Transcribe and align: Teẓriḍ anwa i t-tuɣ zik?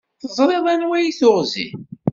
Teẓriḍ 0.21 0.65
anwa 0.73 0.97
i 0.99 1.11
t-tuɣ 1.13 1.39
zik? 1.51 1.71